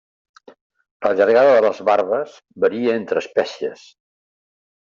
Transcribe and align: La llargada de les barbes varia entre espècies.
La 1.07 1.11
llargada 1.19 1.51
de 1.55 1.59
les 1.67 1.83
barbes 1.91 2.39
varia 2.67 2.99
entre 3.03 3.25
espècies. 3.25 3.89